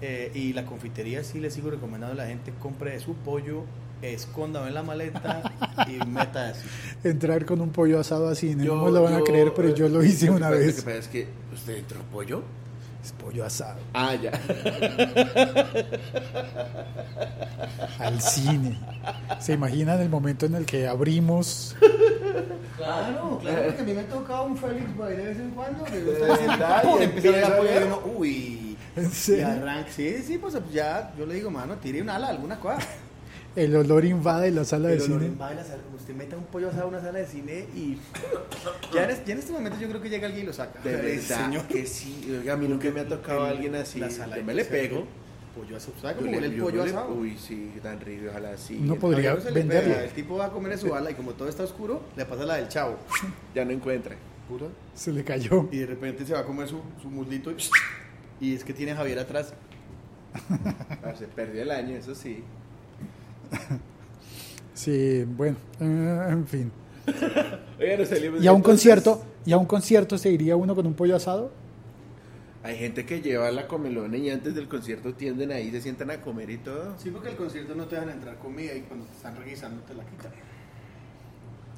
Eh, 0.01 0.31
y 0.35 0.53
la 0.53 0.67
confitería 0.67 1.23
sí 1.25 1.39
le 1.41 1.51
sigo 1.51 1.71
recomendando 1.71 2.13
a 2.21 2.25
la 2.25 2.29
gente, 2.29 2.53
compre 2.61 2.99
su 3.01 3.15
pollo 3.15 3.63
escóndame 4.03 4.69
en 4.69 4.75
la 4.75 4.83
maleta 4.83 5.51
y 5.89 6.05
meta 6.07 6.49
así. 6.51 6.67
Entrar 7.05 7.47
con 7.47 7.61
un 7.63 7.71
pollo 7.71 7.99
asado 7.99 8.29
a 8.29 8.35
cine, 8.35 8.65
Yo- 8.67 8.77
no 8.77 8.85
me 8.87 8.91
lo 8.91 9.03
van 9.03 9.15
a 9.15 9.21
creer, 9.23 9.55
pero 9.55 9.75
yo 9.75 9.89
lo 9.89 10.05
hice 10.05 10.29
una 10.29 10.49
pasa- 10.51 10.51
Lo 10.51 10.59
vez. 10.59 10.75
que 10.77 10.83
pasa 10.83 10.97
es 10.99 11.09
que 11.09 11.27
usted 11.55 11.77
entró 11.79 12.01
pollo. 12.13 12.43
Es 13.05 13.13
pollo 13.13 13.45
asado. 13.45 13.79
Ah, 13.93 14.15
ya. 14.15 14.33
Al 17.99 18.19
cine. 18.19 18.81
¿Se 19.41 19.53
imaginan 19.53 20.01
el 20.01 20.09
momento 20.09 20.47
en 20.47 20.55
el 20.55 20.65
que 20.65 20.89
abrimos? 20.89 21.77
Claro, 22.79 23.39
claro, 23.43 23.63
porque 23.67 23.83
a 23.83 23.85
mí 23.85 23.93
me 23.93 24.05
tocaba 24.05 24.43
un 24.43 24.57
Félix 24.57 24.97
Boy 24.97 25.17
de 25.17 25.25
vez 25.27 25.39
en 25.39 25.51
cuando. 25.51 25.87
Empezar 25.87 27.03
empieza 27.03 27.47
a 27.47 27.51
apoyar 27.55 27.85
uno, 27.85 28.01
uy. 28.17 28.77
¿En 28.97 29.11
Y 29.29 29.41
arranca, 29.41 29.91
sí, 29.91 30.23
sí, 30.27 30.39
pues 30.39 30.57
ya 30.73 31.13
yo 31.19 31.27
le 31.27 31.35
digo, 31.35 31.51
mano, 31.51 31.77
tire 31.77 32.01
un 32.01 32.09
ala, 32.09 32.29
alguna 32.29 32.59
cosa. 32.59 32.79
El 33.57 33.77
olor 33.77 34.05
invade 34.05 34.51
la 34.51 34.65
sala 34.65 34.89
de 34.89 34.97
lo 34.99 35.05
cine. 35.05 35.27
invade 35.27 35.55
la 35.55 35.65
sala, 35.65 35.83
usted 35.97 36.15
meta 36.15 36.37
un 36.37 36.45
pollo 36.45 36.69
asado 36.69 36.85
a 36.85 36.87
una 36.89 37.01
sala 37.01 37.21
de 37.21 37.27
cine 37.27 37.67
y 37.75 37.99
ya 38.93 39.09
en, 39.09 39.25
ya 39.25 39.33
en 39.33 39.39
este 39.39 39.53
momento 39.53 39.79
yo 39.81 39.89
creo 39.89 40.03
que 40.03 40.09
llega 40.11 40.27
alguien 40.27 40.43
y 40.45 40.47
lo 40.47 40.53
saca. 40.53 40.81
De 40.81 40.91
verdad 40.97 41.45
señor. 41.45 41.63
que 41.69 41.87
sí. 41.87 42.37
Oiga, 42.41 42.55
a 42.55 42.57
mí 42.57 42.67
nunca 42.67 42.91
me 42.91 43.01
ha 43.01 43.09
tocado 43.09 43.47
El- 43.47 43.53
alguien 43.57 43.75
así. 43.77 44.01
la 44.01 44.11
sala 44.11 44.37
Yo 44.39 44.45
me 44.45 44.55
le 44.55 44.65
pego. 44.65 45.05
Pollo 45.55 45.77
asado, 45.77 45.93
¿sabe 46.03 46.15
Yo 46.15 46.27
cómo 46.27 46.39
el 46.41 46.61
pollo 46.61 46.85
le- 46.85 46.91
asado? 46.91 47.13
Uy, 47.15 47.39
sí, 47.39 47.73
tan 47.81 48.01
rico, 48.01 48.25
ojalá 48.29 48.57
sí. 48.57 48.77
No 48.81 48.97
podría 48.97 49.33
A 49.33 49.35
venderlo. 49.37 49.95
El 50.01 50.11
tipo 50.11 50.37
va 50.37 50.47
a 50.47 50.51
comer 50.51 50.77
su 50.77 50.93
ala 50.93 51.13
y 51.13 51.15
como 51.15 51.35
todo 51.35 51.49
está 51.49 51.63
oscuro, 51.63 52.03
le 52.17 52.25
pasa 52.25 52.45
la 52.45 52.57
del 52.57 52.67
chavo. 52.69 52.97
Ya 53.55 53.65
no 53.65 53.71
encuentra. 53.71 54.17
Puro. 54.49 54.73
Se 54.95 55.13
le 55.13 55.23
cayó. 55.23 55.69
Y 55.71 55.79
de 55.79 55.87
repente 55.87 56.27
se 56.27 56.33
va 56.33 56.41
a 56.41 56.45
comer 56.45 56.67
su, 56.67 56.81
su 57.01 57.09
muslito 57.09 57.53
y, 57.53 57.57
y 58.49 58.55
es 58.57 58.65
que 58.65 58.75
tiene 58.75 58.93
a 58.93 58.97
Javier 58.97 59.21
atrás. 59.21 59.55
Ah, 61.05 61.15
se 61.17 61.29
perdió 61.29 61.63
el 61.63 61.71
año, 61.71 61.97
eso 61.97 62.17
sí. 62.17 62.43
Sí, 64.75 65.25
bueno, 65.25 65.57
eh, 65.81 66.27
en 66.31 66.47
fin. 66.49 66.73
¿Y 68.39 68.47
a 68.47 68.53
un 68.53 68.63
Entonces, 68.63 68.63
concierto? 68.63 69.23
¿Y 69.45 69.53
a 69.53 69.59
un 69.59 69.67
concierto 69.67 70.19
se 70.19 70.31
iría 70.31 70.57
uno 70.57 70.75
con 70.75 70.87
un 70.87 70.95
pollo 70.95 71.17
asado? 71.17 71.53
Hay 72.63 72.77
gente 72.79 73.05
que 73.07 73.21
lleva 73.21 73.51
la 73.53 73.69
comelona 73.69 74.17
y 74.17 74.31
antes 74.31 74.55
del 74.55 74.69
concierto 74.69 75.15
tienden 75.15 75.53
ahí, 75.53 75.71
se 75.71 75.81
sientan 75.83 76.11
a 76.11 76.21
comer 76.21 76.51
y 76.51 76.59
todo. 76.59 76.99
Sí, 76.99 77.11
porque 77.11 77.29
el 77.29 77.37
concierto 77.37 77.75
no 77.75 77.87
te 77.87 77.97
dejan 77.97 78.11
entrar 78.11 78.39
comida 78.39 78.75
y 78.75 78.83
cuando 78.83 79.07
te 79.07 79.13
están 79.13 79.37
revisando 79.37 79.83
te 79.85 79.95
la 79.95 80.05
quitan. 80.07 80.33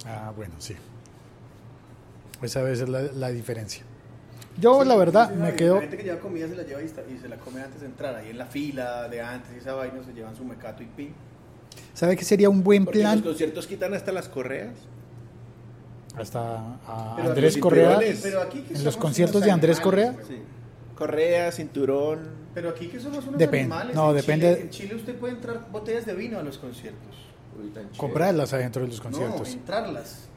Ah, 0.04 0.32
bueno, 0.34 0.54
sí. 0.58 0.76
Esa 2.42 2.62
vez 2.62 2.80
es 2.80 2.88
la, 2.88 3.02
la 3.02 3.28
diferencia. 3.30 3.84
Yo, 4.56 4.84
la 4.84 4.96
verdad, 4.96 5.30
Sí, 5.30 5.34
me 5.34 5.50
la 5.50 5.56
quedo... 5.56 5.80
gente 5.80 5.96
que 5.96 6.04
lleva 6.04 6.20
comida 6.20 6.48
se 6.48 6.56
la 6.56 6.62
lleva 6.62 6.82
y, 6.82 6.86
y 6.86 7.18
se 7.18 7.28
la 7.28 7.38
come 7.38 7.62
antes 7.62 7.80
de 7.80 7.86
entrar. 7.86 8.14
Ahí 8.14 8.30
en 8.30 8.38
la 8.38 8.46
fila 8.46 9.08
de 9.08 9.20
antes 9.20 9.52
y 9.54 9.58
esa 9.58 9.74
vaina 9.74 10.02
se 10.04 10.12
llevan 10.12 10.36
su 10.36 10.44
mecato 10.44 10.82
y 10.82 10.86
pin. 10.86 11.14
¿Sabe 11.96 12.14
qué 12.14 12.24
sería 12.26 12.50
un 12.50 12.62
buen 12.62 12.84
Porque 12.84 12.98
en 12.98 13.04
plan? 13.04 13.16
los 13.20 13.24
conciertos 13.28 13.66
quitan 13.66 13.94
hasta 13.94 14.12
las 14.12 14.28
correas. 14.28 14.74
Hasta 16.14 16.78
a 16.86 17.16
Andrés 17.24 17.54
los 17.54 17.62
Correa. 17.62 17.98
Pero 18.22 18.42
aquí 18.42 18.60
que 18.60 18.74
En 18.74 18.84
los 18.84 18.98
conciertos 18.98 19.42
de 19.42 19.50
Andrés 19.50 19.78
animales, 19.80 20.10
Correa. 20.14 20.26
Sí. 20.28 20.42
Correa, 20.94 21.52
cinturón. 21.52 22.28
Pero 22.54 22.68
aquí 22.68 22.88
que 22.88 23.00
somos 23.00 23.26
unos 23.26 23.38
Depende. 23.38 23.60
animales. 23.74 23.96
No, 23.96 24.10
en 24.10 24.16
depende- 24.16 24.52
Chile, 24.54 24.62
en 24.62 24.70
Chile 24.70 24.94
usted 24.94 25.14
puede 25.16 25.34
entrar 25.34 25.68
botellas 25.72 26.04
de 26.04 26.14
vino 26.14 26.38
a 26.38 26.42
los 26.42 26.58
conciertos. 26.58 27.16
Uy, 27.58 27.70
tan. 27.70 27.88
Comprarlas 27.96 28.52
adentro 28.52 28.82
de 28.82 28.88
los 28.88 28.98
No, 28.98 29.02
conciertos. 29.04 29.52
entrarlas. 29.54 30.28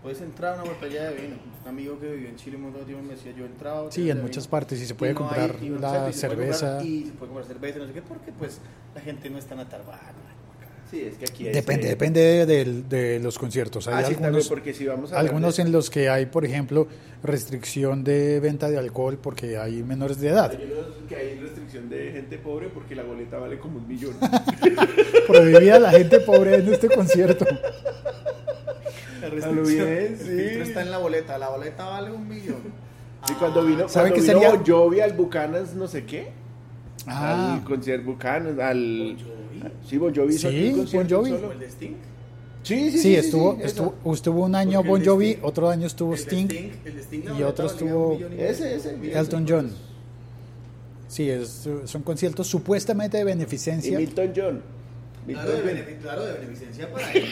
Puedes 0.00 0.20
entrar 0.20 0.58
a 0.58 0.62
una 0.62 0.72
botella 0.72 1.10
de 1.10 1.14
vino. 1.22 1.36
Un 1.62 1.68
amigo 1.68 1.98
que 1.98 2.10
vivió 2.10 2.28
en 2.28 2.36
Chile 2.36 2.56
un 2.56 2.62
montón 2.62 2.80
de 2.82 2.86
tiempo 2.86 3.04
me 3.04 3.14
decía, 3.14 3.32
yo 3.32 3.44
entraba 3.46 3.90
Sí, 3.90 4.10
en 4.10 4.20
muchas 4.20 4.44
vino. 4.44 4.50
partes 4.50 4.80
y 4.80 4.86
se 4.86 4.94
puede 4.96 5.12
Y 5.12 5.14
no 5.14 5.20
hay- 5.20 5.26
comprar 5.48 5.62
y 5.62 5.68
no- 5.70 5.78
la 5.80 6.12
se 6.12 6.18
cerveza. 6.20 6.66
comprar- 6.78 6.86
y 6.86 7.04
se 7.06 7.12
puede 7.12 7.26
comprar 7.32 7.46
cerveza, 7.46 7.78
no 7.78 7.86
sé 7.86 7.92
qué, 7.92 8.02
porque 8.02 8.32
pues 8.32 8.60
la 8.96 9.00
gente 9.00 9.30
no 9.30 9.38
es 9.38 9.46
tan 9.46 9.60
atarbada. 9.60 10.00
Sí, 10.92 11.00
es 11.10 11.16
que 11.16 11.24
aquí 11.24 11.44
Depende, 11.44 11.88
depende 11.88 12.44
del- 12.46 12.86
de, 12.86 13.18
los 13.18 13.38
conciertos. 13.38 13.88
Hay 13.88 13.94
Ah, 13.94 14.06
sí, 14.06 14.12
algunos, 14.14 14.46
porque 14.46 14.74
si 14.74 14.84
vamos 14.86 15.10
a 15.10 15.18
algunos 15.18 15.56
de- 15.56 15.62
en 15.62 15.72
los 15.72 15.88
que 15.88 16.10
hay, 16.10 16.26
por 16.26 16.44
ejemplo, 16.44 16.86
restricción 17.22 18.04
de 18.04 18.38
venta 18.40 18.68
de 18.68 18.76
alcohol 18.78 19.18
porque 19.20 19.56
hay 19.56 19.82
menores 19.82 20.20
de 20.20 20.28
edad. 20.28 20.50
Hay 20.50 20.70
unos 20.70 21.08
que 21.08 21.16
hay 21.16 21.38
restricción 21.40 21.88
de 21.88 22.12
gente 22.12 22.36
pobre 22.36 22.68
porque 22.68 22.94
la 22.94 23.04
boleta 23.04 23.38
vale 23.38 23.58
como 23.58 23.78
un 23.78 23.88
millón. 23.88 24.14
Prohibida 25.26 25.78
la 25.78 25.90
gente 25.92 26.20
pobre 26.20 26.56
en 26.56 26.72
este 26.72 26.88
concierto. 26.90 27.46
La 29.22 29.28
lo 29.50 29.62
bien, 29.62 29.88
el 29.88 30.18
sí. 30.18 30.24
filtro 30.24 30.62
está 30.64 30.82
en 30.82 30.90
la 30.90 30.98
boleta, 30.98 31.38
la 31.38 31.48
boleta 31.48 31.84
vale 31.86 32.10
un 32.10 32.28
millón. 32.28 32.60
Y 33.30 33.32
cuando 33.34 33.64
vino, 33.64 33.88
¿Sabe 33.88 34.10
cuando 34.10 34.26
qué 34.26 34.32
vino 34.34 34.50
sería? 34.50 34.62
Jovi 34.66 35.00
al 35.00 35.12
Bucanas, 35.14 35.74
no 35.74 35.86
sé 35.88 36.04
qué. 36.04 36.32
Ah, 37.06 37.54
Al 37.54 37.64
concierto 37.64 38.04
Bucanas, 38.04 38.58
al... 38.58 39.16
Sí, 39.88 39.98
Bon 39.98 40.14
Jovi 40.14 40.34
hizo 40.34 40.50
Sí, 40.50 40.72
un 40.74 40.88
Bon 40.92 41.08
Jovi. 41.08 41.30
solo. 41.30 41.48
¿O 41.48 41.52
el 41.52 41.58
de 41.60 41.66
Sting? 41.70 41.92
Sí, 42.62 42.90
sí, 42.92 42.98
sí, 42.98 43.16
estuvo, 43.16 43.56
sí, 43.56 43.62
estuvo, 43.64 43.94
eso. 44.02 44.12
estuvo 44.14 44.44
un 44.44 44.54
año 44.54 44.82
Bon 44.84 45.00
de 45.00 45.06
Jovi, 45.08 45.26
Sting- 45.34 45.38
otro 45.42 45.68
año 45.68 45.86
estuvo 45.86 46.12
El 46.14 46.18
de 46.18 46.22
Sting, 46.24 46.70
el 46.84 46.94
de 46.96 47.00
Sting, 47.02 47.20
la 47.24 47.38
y 47.38 47.42
otro 47.42 47.66
estuvo 47.66 48.18
y. 48.20 48.40
Ese, 48.40 48.76
ese. 48.76 49.18
Elton 49.18 49.46
John. 49.48 49.70
Sí, 51.08 51.28
es- 51.28 51.68
son 51.84 52.02
conciertos 52.02 52.46
supuestamente 52.46 53.16
de 53.16 53.22
Y 53.22 53.26
beneficencia. 53.26 53.98
Milton 53.98 54.32
John. 54.34 54.62
Milton 55.26 55.44
Claro, 55.44 55.62
de, 55.66 55.74
John. 55.74 55.96
claro, 56.02 56.24
de 56.24 56.32
beneficencia 56.34 56.90
para 56.92 57.12
ellos. 57.12 57.28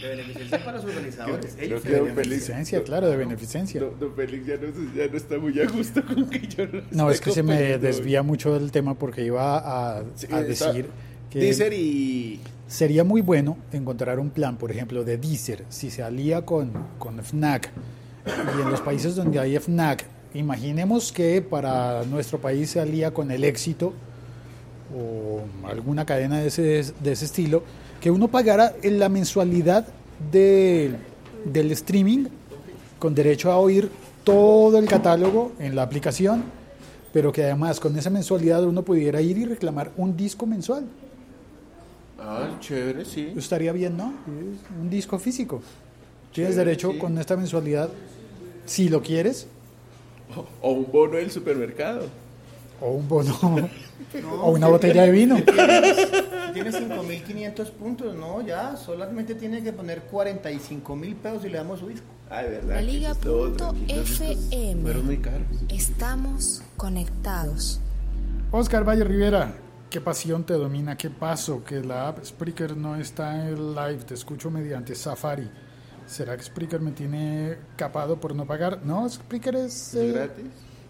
De 0.00 0.08
beneficencia 0.08 0.64
para 0.64 0.80
sus 0.80 0.90
organizadores. 0.90 1.56
Ellos 1.60 1.82
benefician. 1.82 2.14
Beneficencia, 2.16 2.82
claro, 2.84 3.08
de 3.10 3.16
beneficencia. 3.16 3.80
Don, 3.80 3.98
don 4.00 4.14
Félix 4.14 4.46
ya 4.46 4.56
no, 4.56 4.94
ya 4.96 5.06
no 5.08 5.16
está 5.18 5.38
muy 5.38 5.60
a 5.60 5.66
gusto 5.68 6.02
con 6.06 6.30
que 6.30 6.46
yo 6.46 6.64
lo 6.66 6.82
No, 6.92 7.10
esté 7.10 7.14
es 7.14 7.20
que 7.20 7.30
se 7.32 7.42
me 7.42 7.76
desvía 7.78 8.22
mucho 8.22 8.58
del 8.58 8.70
tema 8.72 8.94
porque 8.94 9.22
iba 9.24 9.58
a, 9.98 10.02
Sí, 10.14 10.26
a 10.30 10.40
está- 10.40 10.72
decir 10.72 10.86
Deezer 11.40 11.72
y... 11.72 12.40
sería 12.66 13.04
muy 13.04 13.20
bueno 13.20 13.56
encontrar 13.72 14.18
un 14.18 14.30
plan, 14.30 14.56
por 14.56 14.70
ejemplo, 14.70 15.04
de 15.04 15.16
Deezer, 15.18 15.64
si 15.68 15.90
se 15.90 16.02
alía 16.02 16.44
con, 16.44 16.72
con 16.98 17.18
FNAC. 17.22 17.70
Y 18.26 18.62
en 18.62 18.70
los 18.70 18.80
países 18.80 19.16
donde 19.16 19.38
hay 19.38 19.56
FNAC, 19.58 20.04
imaginemos 20.34 21.12
que 21.12 21.42
para 21.42 22.04
nuestro 22.04 22.38
país 22.40 22.70
se 22.70 22.80
alía 22.80 23.12
con 23.12 23.30
el 23.30 23.44
éxito 23.44 23.92
o 24.96 25.40
alguna 25.68 26.04
cadena 26.04 26.38
de 26.40 26.48
ese, 26.48 26.92
de 27.02 27.12
ese 27.12 27.24
estilo, 27.24 27.62
que 28.00 28.10
uno 28.10 28.28
pagara 28.28 28.74
en 28.82 28.98
la 28.98 29.08
mensualidad 29.08 29.86
de- 30.30 30.94
del 31.44 31.72
streaming 31.72 32.26
con 32.98 33.14
derecho 33.14 33.50
a 33.50 33.56
oír 33.58 33.90
todo 34.22 34.78
el 34.78 34.86
catálogo 34.86 35.52
en 35.58 35.74
la 35.74 35.82
aplicación, 35.82 36.44
pero 37.12 37.32
que 37.32 37.42
además 37.44 37.80
con 37.80 37.96
esa 37.98 38.10
mensualidad 38.10 38.64
uno 38.64 38.82
pudiera 38.82 39.20
ir 39.20 39.38
y 39.38 39.44
reclamar 39.44 39.90
un 39.96 40.16
disco 40.16 40.46
mensual. 40.46 40.84
Ah, 42.24 42.56
chévere, 42.60 43.04
sí. 43.04 43.32
Estaría 43.36 43.72
bien, 43.72 43.96
¿no? 43.96 44.12
Un 44.80 44.88
disco 44.88 45.18
físico. 45.18 45.60
Tienes 46.32 46.52
Chévere, 46.54 46.70
derecho 46.70 46.92
sí. 46.92 46.98
con 46.98 47.18
esta 47.18 47.36
mensualidad, 47.36 47.90
si 48.64 48.88
lo 48.88 49.02
quieres, 49.02 49.46
O 50.62 50.70
un 50.72 50.90
bono 50.90 51.16
del 51.16 51.30
supermercado. 51.30 52.06
o 52.80 52.90
un 52.92 53.08
bono, 53.08 53.36
No, 54.22 54.34
o 54.42 54.50
una 54.52 54.68
botella 54.68 55.02
de 55.02 55.10
vino. 55.10 55.36
Tiene 56.54 56.70
5.500 56.70 57.70
puntos, 57.72 58.14
no, 58.14 58.40
ya, 58.46 58.76
solamente 58.76 59.34
tiene 59.34 59.62
que 59.62 59.72
poner 59.72 60.02
45 60.02 60.94
mil 60.96 61.16
pesos 61.16 61.44
y 61.46 61.48
le 61.48 61.56
damos 61.56 61.80
su 61.80 61.88
disco. 61.88 62.06
Ah, 62.30 62.42
de 62.42 62.50
verdad. 62.50 62.74
La 62.74 62.80
que 62.80 62.86
Liga 62.86 63.10
eso 63.12 63.18
es 63.20 63.24
lo 63.26 63.40
otro. 63.40 63.68
punto 63.68 63.94
Los 63.94 64.08
discos 64.08 64.20
FM. 64.20 64.82
Fueron 64.82 65.06
muy 65.06 65.16
caros. 65.18 65.46
Estamos 65.70 66.62
conectados. 66.76 67.80
Oscar 68.50 68.86
Valle 68.86 69.04
Rivera, 69.04 69.54
qué 69.92 70.00
pasión 70.00 70.42
te 70.44 70.54
domina, 70.54 70.96
qué 70.96 71.10
paso, 71.10 71.62
que 71.62 71.82
la 71.82 72.08
app 72.08 72.24
Spreaker 72.24 72.74
no 72.76 72.96
está 72.96 73.46
en 73.46 73.74
live, 73.74 73.98
te 74.06 74.14
escucho 74.14 74.50
mediante 74.50 74.94
Safari. 74.94 75.50
¿Será 76.06 76.34
que 76.34 76.42
Spreaker 76.42 76.80
me 76.80 76.92
tiene 76.92 77.58
capado 77.76 78.18
por 78.18 78.34
no 78.34 78.46
pagar? 78.46 78.80
No, 78.84 79.06
Spreaker 79.06 79.54
es, 79.56 79.94
¿Es 79.94 79.96
eh, 79.96 80.12
gratis? 80.12 80.44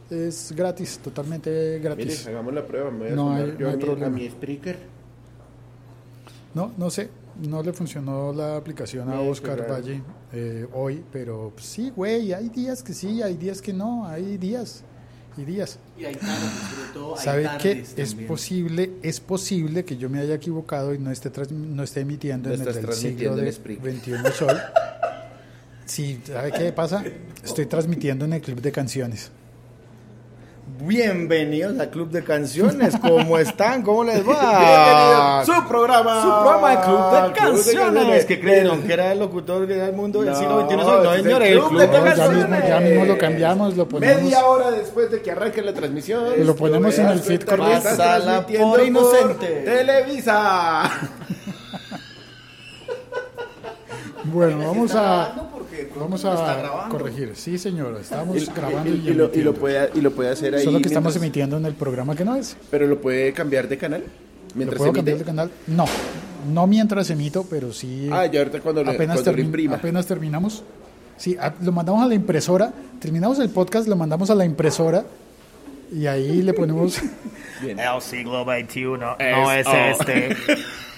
es 0.09 0.52
gratis, 0.54 0.99
totalmente 1.02 1.50
Mire, 1.50 1.78
gratis. 1.80 2.26
hagamos 2.28 2.54
la 2.54 2.64
prueba. 2.64 2.92
Me 2.92 2.99
voy 2.99 3.09
a 3.09 3.14
No 3.16 3.32
hay- 3.35 3.56
yo 3.59 3.59
no 3.59 3.66
hay 3.68 3.73
a, 3.75 3.76
mi, 3.76 3.82
problema. 3.85 4.06
a 4.06 4.11
mi 4.11 4.26
speaker. 4.26 4.78
No, 6.54 6.73
no 6.76 6.88
sé, 6.88 7.09
no 7.42 7.61
le 7.61 7.73
funcionó 7.73 8.32
la 8.32 8.56
aplicación 8.56 9.09
a 9.11 9.14
qué 9.14 9.28
Oscar. 9.30 9.66
Valle 9.68 10.00
eh, 10.32 10.66
hoy, 10.75 11.02
pero 11.11 11.50
pues, 11.54 11.66
sí, 11.66 11.90
güey, 11.90 12.32
hay 12.32 12.50
días 12.50 12.85
que 12.85 12.94
sí, 12.94 13.21
hay 13.21 13.37
días 13.37 13.61
que 13.61 13.73
no, 13.73 14.06
hay 14.06 14.37
días 14.37 14.85
y 15.36 15.44
días. 15.44 15.78
Y 15.98 16.04
¿Sabe 17.18 17.48
qué? 17.60 17.74
tardes 17.74 17.94
Es 17.96 18.14
posible, 18.14 18.92
es 19.02 19.20
posible 19.20 19.84
que 19.84 19.96
yo 19.96 20.08
me 20.08 20.20
haya 20.20 20.34
equivocado 20.34 20.94
y 20.94 20.98
no 20.98 21.10
esté, 21.10 21.30
no 21.50 21.82
esté 21.82 22.00
emitiendo 22.00 22.48
No 22.48 22.54
en 22.54 22.60
el 22.60 22.74
del 22.74 22.92
siglo 22.92 23.36
de 23.36 23.52
Spreaker. 23.52 23.84
21 23.84 24.30
Sol. 24.32 24.56
Sí, 25.84 26.20
¿sabe 26.24 26.52
qué 26.52 26.72
pasa? 26.72 27.04
Estoy 27.44 27.66
transmitiendo 27.66 28.24
en 28.24 28.32
el 28.34 28.40
club 28.40 28.62
de 28.62 28.72
canciones. 28.72 29.30
Bienvenidos 30.81 31.79
al 31.79 31.91
Club 31.91 32.11
de 32.11 32.25
Canciones. 32.25 32.95
¿Cómo 32.97 33.37
están? 33.38 33.83
¿Cómo 33.83 34.05
les 34.05 34.26
va? 34.26 35.45
Su 35.47 35.69
programa. 35.69 36.23
Su 36.23 36.29
programa 36.29 36.71
de 36.71 36.76
Club 36.83 36.97
de 36.97 37.21
Club 37.21 37.26
de 37.29 37.33
Canciones. 37.38 37.93
Canciones. 37.95 38.25
que 38.25 38.41
creyeron 38.41 38.83
que 38.83 38.93
era 38.93 39.12
el 39.12 39.19
locutor 39.19 39.67
del 39.67 39.93
mundo 39.93 40.23
del 40.23 40.33
No, 40.33 40.38
siglo 40.38 40.61
XXI. 40.67 40.76
No, 40.76 41.14
señores, 41.14 41.49
el 41.50 41.59
Club 41.59 41.69
Club 41.69 41.81
de 41.81 41.87
de 41.87 41.93
No, 41.99 42.05
ya, 42.05 42.05
Canciones. 42.14 42.49
mismo, 42.49 42.69
ya 42.69 42.81
mismo 42.81 43.05
lo 43.05 43.19
cambiamos, 43.19 43.76
lo 43.76 43.88
ponemos. 43.88 44.23
Media 44.23 44.47
hora 44.47 44.71
después 44.71 45.11
de 45.11 45.21
que 45.21 45.31
arranque 45.31 45.62
la 45.62 45.75
transmisión. 45.75 46.25
Lo 46.38 46.57
ponemos 46.57 46.99
en 46.99 47.09
el 47.09 47.21
feed 47.21 47.43
correcto. 47.43 47.88
por 48.61 48.83
inocente. 48.83 49.47
Televisa. 49.64 50.91
Bueno, 54.25 54.59
vamos 54.69 54.95
a, 54.95 55.35
vamos 56.02 56.25
a 56.25 56.87
corregir. 56.90 57.32
Sí, 57.35 57.59
señor, 57.59 57.97
estamos 58.00 58.37
Y, 58.37 58.47
grabando 58.54 58.90
y, 58.90 58.92
y- 59.04 59.09
y 59.11 59.14
lo, 59.14 59.30
y, 59.35 59.42
lo 59.42 59.54
puede, 59.54 59.90
y 59.94 60.00
lo 60.00 60.11
puede 60.12 60.30
hacer 60.30 60.54
ahí. 60.54 60.64
Solo 60.64 60.80
que 60.80 60.88
estamos 60.88 61.16
emitiendo 61.16 61.56
en 61.56 61.66
el 61.66 61.75
programa 61.75 62.14
que 62.14 62.25
no 62.25 62.37
es. 62.37 62.56
Pero 62.71 62.87
lo 62.87 63.00
puede 63.00 63.32
cambiar 63.32 63.68
de 63.68 63.78
canal. 63.78 64.00
¿Lo 64.02 64.54
Mientras 64.56 64.78
puedo 64.78 64.90
emite. 64.90 64.99
cambiar 65.00 65.18
de 65.18 65.25
canal? 65.25 65.50
No, 65.66 65.85
no 66.52 66.66
mientras 66.66 67.09
emito, 67.11 67.47
pero 67.49 67.73
sí. 67.73 68.09
Ah, 68.12 68.26
ya 68.26 68.40
ahorita 68.40 68.61
cuando, 68.61 68.82
apenas, 68.82 69.16
cuando 69.23 69.32
lo 69.32 69.40
imprima. 69.40 69.76
apenas 69.76 70.06
terminamos. 70.06 70.62
Sí, 71.16 71.37
a- 71.40 71.54
lo 71.62 71.73
mandamos 71.73 72.02
a 72.02 72.06
la 72.09 72.14
impresora. 72.14 72.73
Terminamos 73.00 73.38
el 73.38 73.49
podcast, 73.50 73.87
lo 73.88 73.97
mandamos 73.97 74.28
a 74.30 74.35
la 74.35 74.44
impresora 74.44 75.04
y 75.94 76.06
ahí 76.06 76.42
le 76.42 76.52
ponemos. 76.52 77.00
Bien. 77.62 77.78
El 77.78 78.00
siglo 78.02 78.44
XXI 78.44 78.82
no 78.99 79.16
Es 79.18 79.66
este. 80.00 80.37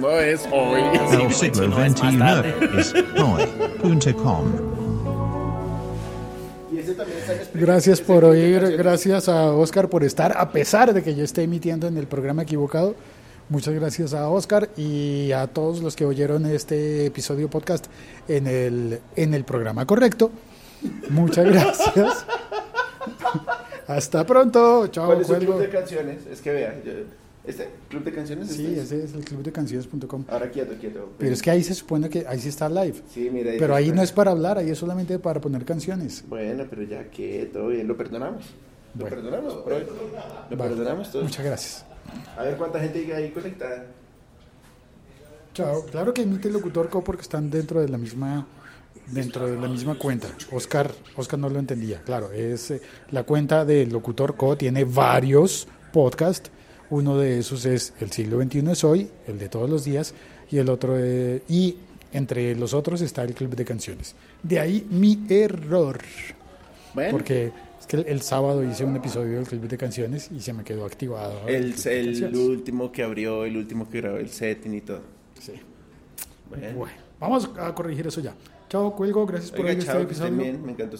No 0.00 0.10
es 0.18 0.46
hoy. 0.52 0.80
El 1.12 1.32
siglo 1.32 1.66
XXI 1.72 2.78
es 2.78 2.94
hoy.com. 3.16 4.44
Gracias 7.54 8.00
por 8.00 8.24
oír, 8.24 8.76
gracias 8.76 9.28
a 9.28 9.52
Oscar 9.52 9.88
por 9.88 10.02
estar, 10.04 10.36
a 10.36 10.50
pesar 10.50 10.92
de 10.92 11.02
que 11.02 11.14
yo 11.14 11.24
esté 11.24 11.42
emitiendo 11.42 11.86
en 11.86 11.96
el 11.96 12.06
programa 12.06 12.42
equivocado. 12.42 12.94
Muchas 13.48 13.74
gracias 13.74 14.14
a 14.14 14.28
Oscar 14.28 14.70
y 14.76 15.30
a 15.32 15.46
todos 15.46 15.80
los 15.82 15.94
que 15.96 16.04
oyeron 16.04 16.46
este 16.46 17.06
episodio 17.06 17.48
podcast 17.48 17.86
en 18.26 18.46
el, 18.46 19.00
en 19.16 19.34
el 19.34 19.44
programa 19.44 19.86
correcto. 19.86 20.30
Muchas 21.10 21.44
gracias. 21.46 22.26
Hasta 23.86 24.24
pronto. 24.26 24.86
Chao, 24.88 25.06
¿Cuál 25.06 25.20
es 25.20 25.68
canciones? 25.68 26.26
Es 26.30 26.40
que 26.40 26.52
vea. 26.52 26.74
yo- 26.84 27.23
¿Este? 27.46 27.68
¿Club 27.90 28.04
de 28.04 28.12
canciones? 28.12 28.48
Sí, 28.48 28.66
este? 28.66 28.80
ese 28.80 29.04
es 29.04 29.14
el 29.14 29.24
clubdecanciones.com. 29.24 30.24
Ahora 30.28 30.50
quieto, 30.50 30.74
quieto. 30.80 31.10
Pero 31.18 31.32
es 31.34 31.42
que 31.42 31.50
ahí 31.50 31.62
se 31.62 31.74
supone 31.74 32.08
que 32.08 32.26
ahí 32.26 32.38
sí 32.38 32.48
está 32.48 32.68
live. 32.68 33.02
Sí, 33.12 33.28
mira. 33.30 33.52
Pero 33.58 33.74
ahí 33.74 33.92
no 33.92 34.02
es 34.02 34.12
para 34.12 34.30
hablar, 34.30 34.56
ahí 34.58 34.70
es 34.70 34.78
solamente 34.78 35.18
para 35.18 35.40
poner 35.40 35.64
canciones. 35.64 36.24
Bueno, 36.26 36.64
pero 36.68 36.82
ya 36.84 37.04
quieto, 37.08 37.68
bien. 37.68 37.86
Lo 37.86 37.96
perdonamos. 37.96 38.44
Lo 38.94 39.02
Bueno. 39.02 39.16
perdonamos. 39.16 39.52
hoy. 39.54 39.84
Lo 40.50 40.56
Vale. 40.56 40.70
perdonamos. 40.70 41.14
Muchas 41.14 41.44
gracias. 41.44 41.84
A 42.36 42.44
ver 42.44 42.56
cuánta 42.56 42.80
gente 42.80 42.98
hay 43.00 43.10
ahí 43.12 43.30
conectada. 43.30 43.86
Chao. 45.52 45.84
Claro 45.86 46.14
que 46.14 46.22
emite 46.22 46.48
el 46.48 46.54
locutor 46.54 46.88
co 46.88 47.04
porque 47.04 47.22
están 47.22 47.50
dentro 47.50 47.80
de 47.80 47.88
la 47.88 47.98
misma 47.98 48.46
dentro 49.06 49.46
de 49.46 49.60
la 49.60 49.68
misma 49.68 49.98
cuenta. 49.98 50.28
Oscar, 50.50 50.90
Oscar 51.16 51.38
no 51.38 51.48
lo 51.48 51.58
entendía. 51.58 52.00
Claro, 52.02 52.32
es 52.32 52.70
eh, 52.70 52.80
la 53.10 53.22
cuenta 53.24 53.64
del 53.64 53.90
locutor 53.90 54.34
co 54.36 54.56
tiene 54.56 54.84
varios 54.84 55.68
podcasts. 55.92 56.50
Uno 56.90 57.16
de 57.18 57.38
esos 57.38 57.64
es 57.64 57.94
El 58.00 58.10
siglo 58.12 58.42
XXI 58.42 58.70
es 58.70 58.84
hoy, 58.84 59.08
el 59.26 59.38
de 59.38 59.48
todos 59.48 59.68
los 59.68 59.84
días, 59.84 60.14
y 60.50 60.58
el 60.58 60.68
otro 60.68 60.96
eh, 60.98 61.42
y 61.48 61.76
entre 62.12 62.54
los 62.54 62.74
otros 62.74 63.00
está 63.00 63.22
el 63.24 63.34
club 63.34 63.56
de 63.56 63.64
canciones. 63.64 64.14
De 64.42 64.60
ahí 64.60 64.86
mi 64.90 65.18
error, 65.28 65.98
Bueno, 66.94 67.10
porque 67.10 67.50
es 67.80 67.86
que 67.86 67.96
el, 67.96 68.06
el 68.06 68.22
sábado 68.22 68.62
hice 68.62 68.84
un 68.84 68.94
episodio 68.96 69.36
del 69.38 69.46
club 69.46 69.66
de 69.66 69.76
canciones 69.76 70.30
y 70.30 70.40
se 70.40 70.52
me 70.52 70.62
quedó 70.62 70.84
activado. 70.84 71.48
el, 71.48 71.74
el 71.86 72.36
último 72.36 72.92
que 72.92 73.02
abrió, 73.02 73.44
el 73.44 73.56
último 73.56 73.88
que 73.90 74.00
grabó 74.00 74.18
el 74.18 74.28
setting 74.28 74.74
y 74.74 74.80
todo. 74.82 75.00
Sí. 75.40 75.52
Bueno. 76.48 76.76
Bueno, 76.76 76.94
vamos 77.18 77.50
a 77.58 77.74
corregir 77.74 78.06
eso 78.06 78.20
ya. 78.20 78.34
Chao, 78.68 78.94
cuelgo. 78.94 79.26
Gracias 79.26 79.50
por 79.50 79.66
oír 79.66 79.78
este 79.78 80.00
episodio. 80.00 80.36
bien. 80.36 80.64
Me 80.64 80.72
encantó 80.72 80.92